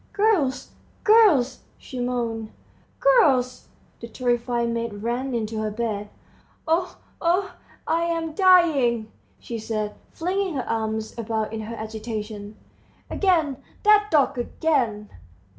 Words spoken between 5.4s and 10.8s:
her bedroom. "Oh, oh, I am dying!" she said, flinging her